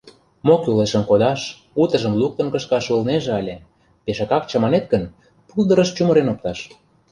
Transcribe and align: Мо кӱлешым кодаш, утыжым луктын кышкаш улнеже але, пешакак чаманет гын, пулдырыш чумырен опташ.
Мо 0.45 0.55
кӱлешым 0.63 1.03
кодаш, 1.09 1.41
утыжым 1.81 2.13
луктын 2.21 2.47
кышкаш 2.53 2.85
улнеже 2.93 3.31
але, 3.39 3.55
пешакак 4.03 4.43
чаманет 4.49 4.85
гын, 4.91 5.03
пулдырыш 5.49 5.89
чумырен 5.95 6.27
опташ. 6.33 6.59